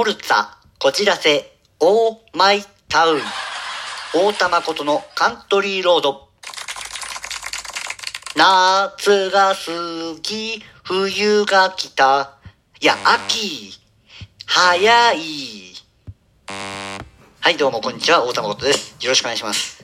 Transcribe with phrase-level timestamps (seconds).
[0.00, 0.46] オルツァ、
[0.78, 3.20] こじらせ、オーマイタウン。
[4.14, 6.28] 大田誠のカントリーロード。
[8.36, 9.56] 夏が過
[10.22, 12.38] ぎ、冬が来た。
[12.80, 13.72] いや、秋。
[14.46, 15.18] 早い。
[17.40, 18.24] はい、どうも、こんにちは。
[18.24, 18.96] 大田誠です。
[19.00, 19.82] よろしくお願いします。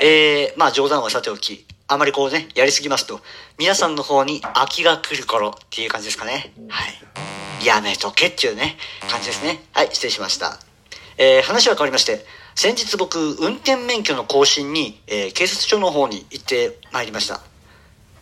[0.00, 3.20] えー、まあ冗談はさておき、あまりこうね、やりすぎますと、
[3.58, 6.52] 皆さんの方に秋が来る頃っていう感じですかね。
[6.68, 7.66] はい。
[7.66, 8.76] やめとけっていうね、
[9.10, 9.62] 感じですね。
[9.72, 10.58] はい、失礼しました。
[11.18, 12.24] えー、話は変わりまして、
[12.54, 17.40] 先日僕、運転免許の更新に、えー警察署の方に行ってまいりました。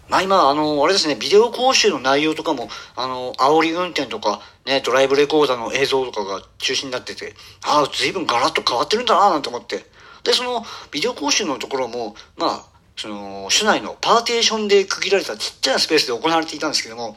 [0.09, 9.85] まあ今、あの、あれですね、ビデオ講習の内容とかも、あの、煽り運転とか、ね、ドライブレコーダーの映像とかが中心になってて、ああ、随分ガラッと変わってるんだなぁなんて思って。
[10.25, 12.70] で、その、ビデオ講習のところも、まあ、
[13.01, 17.17] その、市内のパーテーションで区切られたちっちゃなスペースで行われていたんですけども、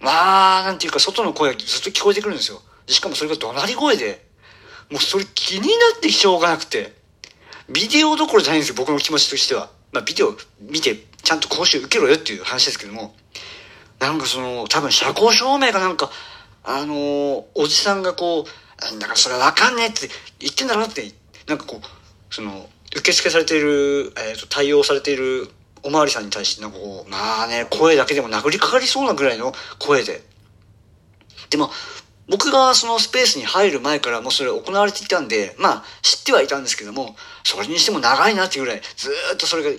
[0.00, 2.62] まあ、なんていうか、外の声がずっと聞こえてくるんですよ。
[2.86, 4.24] しかもそれが怒鳴り声で、
[4.90, 6.94] もうそれ気になってしょうがなくて、
[7.68, 9.68] ビデオどころじゃないんですよ、僕の気持ちとしては。
[9.92, 13.14] まあ、ビデオ見て、ちゃんと講習受けろよっていう話ですけども、
[13.98, 16.10] なんかその、多分車高証明がなんか、
[16.64, 21.12] あのーおじさんがこう、だからそれわかんねえって言ってんだろうなって、
[21.46, 25.48] なんかこう、その、受付されている、えっ、と、対応されている
[25.82, 30.22] おまわりさんに対して、なんかこう、まあね、声だけでも殴りかかりそうなぐらいの声で。
[31.50, 31.70] でも、
[32.28, 39.70] 僕がそのスペースに入る前からもうそれ行われていたんで、まあ知ってはいたんですけども、それにしても長いなっていうぐらい、ずっとそれが、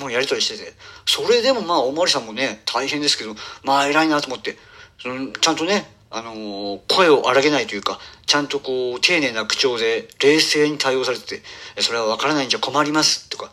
[0.00, 0.72] もうやりとりしてて、
[1.06, 4.56] それでもまあおまわりさんもね、大変ですけど、まあ偉いなと思って、
[5.00, 11.42] そのちゃんとね、あのー声を荒げないというか、ちゃんとこう、丁寧な口調で冷静に対応されてて、
[11.82, 13.50] それはわからないんじゃ困りますとか、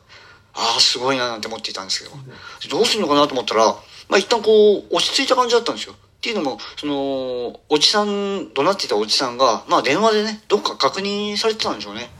[0.53, 3.65] ああ、すごいななんて思っていたんですけど、どうするのかなと思ったら、
[4.09, 5.93] まあ一旦こう、落ち着いた感じだったんですよ。
[5.93, 12.11] っていうのも、その、おじさん、怒鳴っていたおじさんが、まあ電話でね、どっか確認されてたんでしょうね。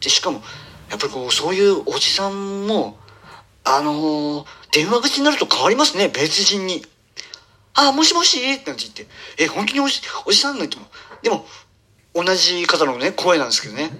[0.00, 0.42] で、しかも、
[0.90, 2.98] やっぱりこう、そういうおじさんも、
[3.64, 6.84] あのー電話口になると変わりますね、別人に。
[7.76, 8.40] あ、もしもし？
[8.40, 9.06] なんて言って、
[9.38, 10.86] え、本当におじ、おじさんなんても、
[11.22, 11.46] でも、
[12.14, 13.90] 同じ方のね、声なんですけどね。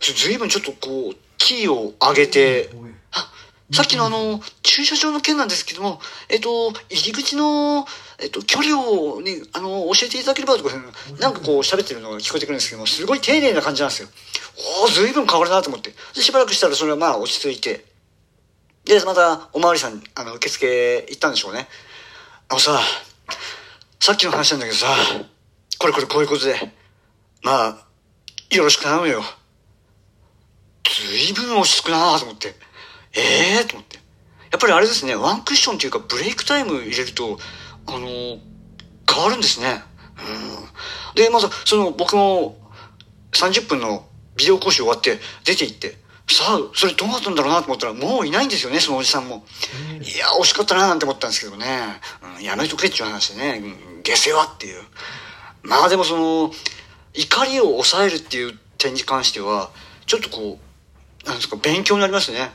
[0.00, 2.70] ずいぶんちょっとこう、キーを上げて、
[3.12, 3.30] あ、
[3.72, 7.86] さっきのあの、駐車場の件なんですけども、えっと、入り口の、
[8.18, 10.70] えっと、距離をね、あの、教えていただければとか、
[11.18, 14.08] なんかこう喋ってるのが聞こえてくるんですけども、すごい丁寧な感じなんですよ。
[14.82, 15.92] おー、ずいぶん変わるなと思って。
[16.14, 17.84] で、しばらくしたらそれはまあ落ち着いて、
[18.84, 21.68] で、また、おまわりさん、あの、受付行ったんでしょうね。
[22.50, 22.80] あのさ、
[24.00, 24.88] さっきの話なんだけどさ、
[25.78, 26.56] これこれこういうことで、
[27.44, 27.86] まあ、
[28.50, 29.22] よろしく頼むよ。
[30.82, 32.56] ずいぶん落ち着くなと思って。
[33.14, 33.98] ええー、と思って。
[34.50, 37.38] やっぱりあれですね、ワンクッションっていうかブレイクタイム入れると、
[37.86, 38.08] あの
[39.08, 39.84] 変わるんですね。
[40.18, 41.14] うん。
[41.14, 42.56] で、まず、その、僕も
[43.30, 45.96] 30分のビデオ講習終わって出て行って、
[46.34, 49.44] さあ、それどうなったんだろうなと思ったら、もういないんですよね、そのおじさんも。
[50.00, 51.66] いや、惜しかったななんて思ったんですけどね。
[52.36, 53.60] うん、やめとけっていう話でね、
[53.96, 54.82] うん、下世話っていう。
[55.62, 56.52] まあでもその、
[57.14, 59.70] 怒りを抑えるっていう点に関しては、
[60.06, 60.58] ちょっとこ
[61.24, 62.52] う、なんですか、勉強になりますね。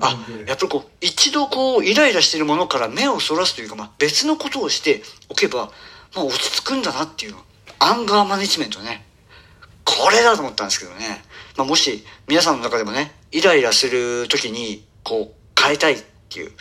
[0.00, 5.70] あ、やっぱりこう、一度こう、イライラしているものから目をそらすというか、まあ別のことをしておけば、
[6.14, 7.34] まあ落ち着くんだなっていう、
[7.78, 9.04] アンガーマネジメントね。
[10.00, 11.22] これだと思ったんですけどね。
[11.56, 16.52] まあもし、皆さんの中でもね、イライラするときに、こう、変えたいっていう、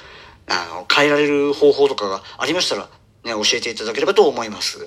[0.48, 2.90] あの、変えられる方法とかがありましたら、
[3.24, 4.86] ね、教えていただければと思います。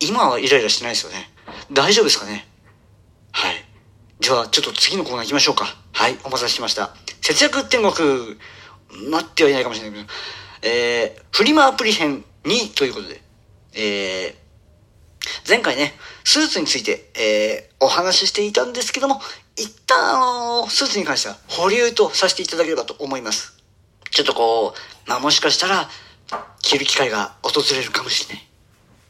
[0.00, 1.30] 今はイライラしてないですよね。
[1.72, 2.46] 大丈夫ですかね？
[3.30, 3.64] はい。
[4.20, 5.76] では、ちょっと次のコーナー行きましょうか。
[5.92, 6.94] はい、お待たせしました。
[7.22, 8.36] 節約天国、
[9.10, 10.12] 待ってはいないかもしれないけど、
[10.62, 13.22] えー、フリマアプリ編2ということで、
[13.74, 14.34] えー、
[15.52, 15.92] 前回ね、
[16.24, 19.20] スーツについて、えー、お話ししていたんですけども、
[19.54, 23.62] 一旦、あのースーツに関しては保留とさせていただければと思います。
[24.10, 25.90] ちょっとこう、まあもしかしたら、
[26.62, 28.44] 着る機会が訪れるかもしれない。
[28.44, 28.48] っ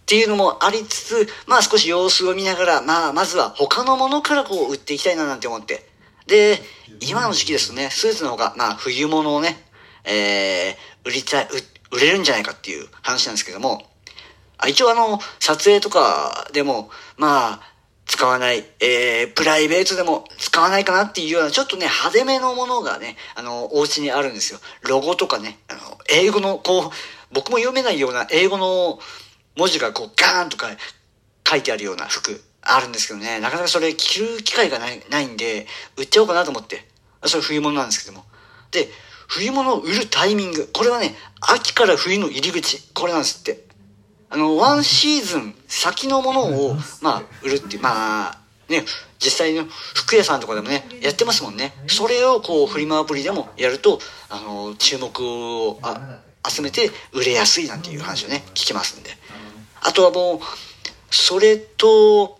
[0.04, 5.88] ていうのもありつつ、まあ少し様子を見ながら、まあまずは他のものからこう売っていきたいななんて思って。
[6.26, 6.60] で、
[6.98, 9.64] 今の時期ですとね、スーツの方が、まあ冬物をね、
[10.02, 13.91] えー、売りたい、売売れるんじゃないかっていう話なんですけども、
[14.62, 17.60] あ一応あの、撮影とかでも、まあ、
[18.06, 24.60] 使わない、えー、プライベートでも使わないかなっていうような、ちょっとね、派手めのものがね、あの、お家にあるんですよ。
[24.82, 25.80] ロゴとかね、あの、
[26.10, 26.90] 英語の、こう、
[27.32, 28.98] 僕も読めないような英語の
[29.56, 30.68] 文字がこう、ガーンとか
[31.48, 35.66] 書いてあるような服、あるんですけどね、なかなかそれ着る機会がない、ないんで、
[35.96, 36.86] 売っちゃおうかなと思って。
[37.24, 38.24] それ冬物なんですけども。
[38.70, 38.88] で、
[39.28, 40.68] 冬物を売るタイミング。
[40.72, 42.82] これはね、秋から冬の入り口。
[42.92, 43.71] これなんですって。
[44.32, 48.38] あの、ワンシーズン先のものを、まあ、売るっていう、まあ、
[48.68, 48.84] ね、
[49.18, 51.74] 実際の服屋さんとかでもね、やってますもんね。
[51.86, 53.98] それをこう、フリマアプリでもやると、
[54.30, 55.78] あの、注目を
[56.48, 59.10] 集めて売れやすいなんていう話をね、聞きますんで。
[59.82, 60.40] あとはもう、
[61.10, 62.38] それと、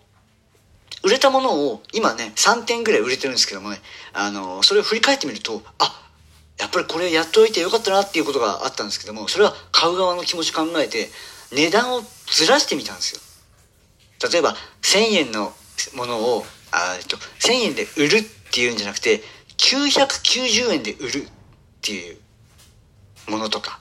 [1.03, 3.77] 売れたものを今ね、3点ぐらい売れてるんですけどもね、
[4.13, 6.01] あの、それを振り返ってみると、あ、
[6.57, 11.09] やっぱりこれやっておいてよかったなっていうことがあったんですけども、それは買う側の気持ち考えて、
[11.53, 13.21] 値段をずらしてみたんですよ。
[14.31, 15.53] 例えば、1000円の
[15.95, 19.21] ものを、あえっと、1000円で売るっていうんじゃなくて、
[19.57, 21.29] 990円で売るっ
[21.81, 22.17] ていう
[23.29, 23.79] ものとか。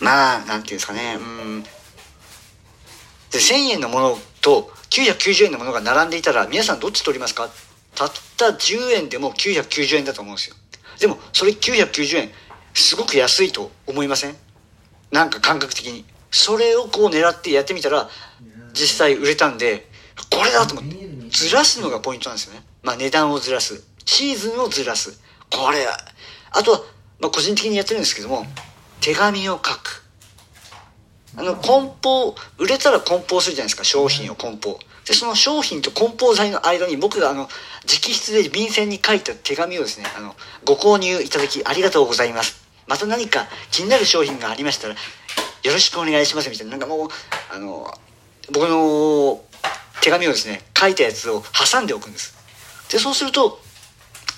[0.00, 1.62] まあ、なんていうんですかね、うん。
[1.62, 1.68] で、
[3.38, 7.48] 1000円のものと990円のものが並んでいたら、皆さんどっち取りますか？
[7.94, 10.56] たった10円でも990円だと思うんですよ。
[10.98, 12.30] でも、それ990円、
[12.74, 14.36] すごく安いと思いません？
[15.12, 16.04] なんか感覚的に。
[16.30, 18.08] それをこう狙ってやってみたら、
[18.72, 19.88] 実際売れたんで、
[20.30, 20.96] これだと思って、
[21.30, 22.62] ずらすのがポイントなんですよね。
[22.82, 23.82] まあ値段をずらす。
[24.04, 25.20] シーズンをずらす。
[25.50, 25.86] これ、
[26.52, 26.80] あとは、
[27.20, 28.46] まあ個人的にやってるんですけども、
[29.00, 30.04] 手紙を書く。
[31.36, 34.78] あの、梱包、売れたら梱包するじゃないですか、商品を梱包。
[35.06, 37.48] で、その商品と梱包材の間に僕があの、
[37.88, 40.34] 直筆で便箋に書いた手紙をですね、あの、
[40.64, 42.60] ご購入いただきありがとうございます。
[42.86, 44.96] また何か気になる商品がありましたら、
[45.62, 47.08] よろしくお願いしますみたいな、なんかもう、
[47.52, 47.92] あの、
[48.52, 49.42] 僕の
[50.00, 51.42] 手紙をですね、書いたやつを
[51.72, 52.34] 挟んでおくんです。
[52.90, 53.60] で、そうすると、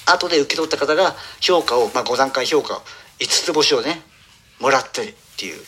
[0.06, 2.82] 後で受け取った方が評価を、まあ、5段階評価を、
[3.20, 4.02] 5つ星をね、
[4.58, 5.64] もらったりっていう。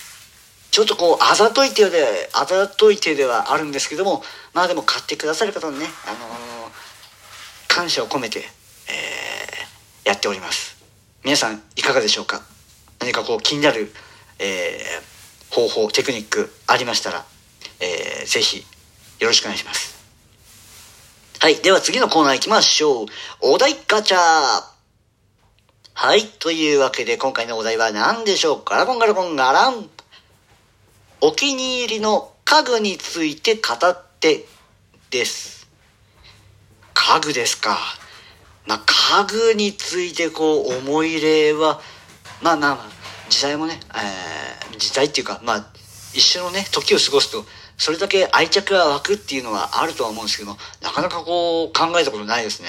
[0.70, 4.24] ちょっとこう、あざとい手で、あざとい手ではあるんですけども、
[4.54, 6.72] まあでも買ってくださる方のね、あのー、
[7.68, 10.76] 感謝を込めて、えー、やっております。
[11.22, 12.42] 皆さん、いかがでしょうか？
[12.98, 13.92] 何かこう、気になる、
[14.40, 15.13] えー、
[15.54, 17.24] 方法、テクニックありましたら、
[17.78, 18.64] えー、ぜひ、
[19.20, 19.94] よろしくお願いします。
[21.38, 21.56] はい。
[21.56, 23.06] では次のコーナー行きましょう。
[23.40, 26.26] お題ガチャはい。
[26.26, 29.88] というわけで今回のお題は何でしょうガラコンガラコンガラン。
[31.20, 34.46] お気に入りの家具について語って
[35.10, 35.68] です。
[36.94, 37.78] 家具ですか。
[38.66, 41.80] まあ、家具についてこう思い入れは、
[42.42, 45.66] まあまあまあ、時代もね、えー、時代っていうか、まあ、
[46.12, 47.44] 一緒のね、時を過ごすと、
[47.76, 52.68] それだけ愛着が湧くっていうのはあるとは思うんですけども、なかなかこう考えたことないですね。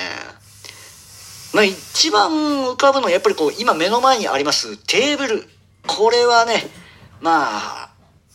[1.53, 5.43] まあ一番浮かぶのはやっぱりこう今目の前にありますテーブル。
[5.87, 6.63] これはね、
[7.21, 7.89] まあ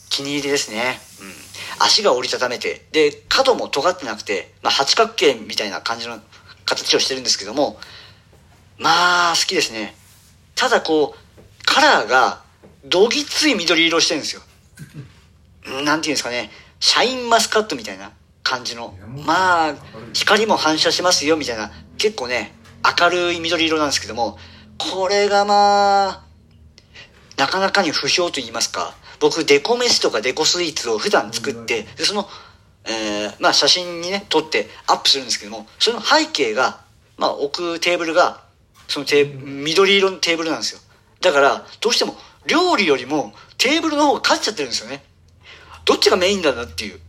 [0.08, 1.00] 気に入りですね。
[1.20, 1.84] うん。
[1.84, 6.20] 足が折りたためて、で、角も尖ってなくて、まあ八角形みたいな感じの
[6.64, 7.78] 形をしてるんですけども、
[8.78, 9.94] まあ好きですね。
[10.55, 11.19] ただこう、
[11.70, 12.43] カラーが
[12.84, 14.43] どぎつい緑色してるんですよ。
[15.84, 16.50] なんていうんですかね、
[16.81, 18.11] シャインマスカットみたいな
[18.43, 19.75] 感じの、まあ、
[20.12, 22.56] 光も反射しますよみたいな、結構ね、
[23.00, 24.37] 明るい緑色なんですけども、
[24.78, 26.25] これがまあ、
[27.37, 32.26] なかなかに不評と言いますか、僕デコ飯とかデコスイーツを普段作って、でその、
[32.84, 36.81] えー、まあ写真にね、撮ってアップするんですけども、その背景が、
[37.17, 38.43] まあ置くテーブルが、
[38.88, 40.81] そのテ緑色のテーブルなんですよ。
[41.20, 45.05] だから、どうしても料理よりもテーブルの方が勝っちゃってるんですよね。
[45.84, 47.00] どっちがメインだなっていう。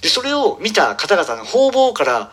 [0.00, 2.32] で、それを見た方々の方々から、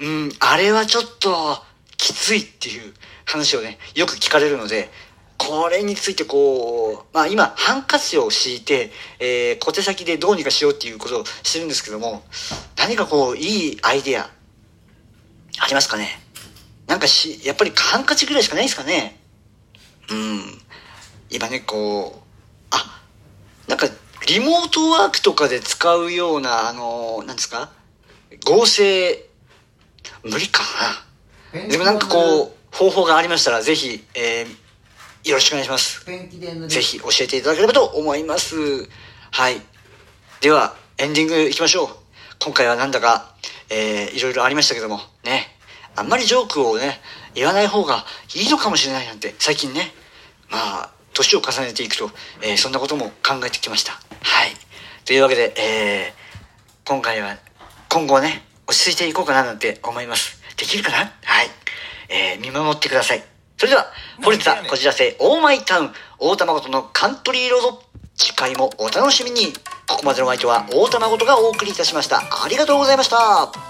[0.00, 1.62] うん、あれはちょっと
[1.96, 2.94] きついっていう
[3.26, 4.90] 話をね、よく聞かれるので、
[5.36, 12.24] これについてこう、まあ今、ハンカチを敷いて、えー、小手先でどうにかしようっていうことをしてるんですけども、
[12.76, 14.28] 何かこう、いいアイデア、
[15.58, 16.20] ありますかね？
[16.86, 19.19] なんかし、やっぱりハンカチぐらいしかないですかね？
[20.10, 20.60] うん。
[21.30, 22.20] 今ね、こう、
[22.70, 23.00] あ、
[23.68, 23.86] なんか
[24.26, 27.70] リモートワークとかで使うような、あの、なんですか？
[28.44, 29.28] 合成、
[30.24, 30.62] 無理か
[31.52, 31.68] な。
[31.68, 36.04] でもなんかこう、方法がありましたら、ぜひ、えー、よろしくお願いします。
[36.68, 38.88] ぜひ教えていただければと思います。
[39.30, 39.60] はい。
[40.40, 41.88] では、エンディングいきましょう。
[42.42, 43.34] 今回はなんだか、
[43.68, 45.56] えー、いろいろありましたけども、ね。
[45.96, 47.00] あんまりジョークをね、
[47.34, 49.92] 言わない方がいいのかもしれないなんて、最近ね、
[50.50, 52.10] まあ、年を重ねていくと、
[52.42, 53.92] えー、そんなことも考えてきました。
[53.92, 53.98] は
[54.46, 54.56] い。
[55.04, 57.36] というわけで、えー、今回は、
[57.88, 60.40] 今後はね、落ち着いていこうかななんて思います。
[60.56, 60.98] できるかな？
[60.98, 61.48] はい。
[62.08, 63.24] えー、見守ってください。
[63.56, 63.86] それでは、
[64.22, 67.82] 堀田こじらせオーマイタウン、大玉ごとのカントリーロード。
[68.16, 69.52] 次回もお楽しみに。
[69.86, 72.18] ここまでのお相手は大玉ごとがお送りいたしました。
[72.18, 73.69] ありがとうございました。